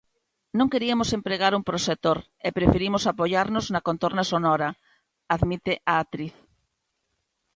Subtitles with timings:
[0.57, 2.17] Non queriamos empregar un proxector
[2.47, 4.69] e preferimos apoiarnos na contorna sonora,
[5.35, 6.33] admite a actriz.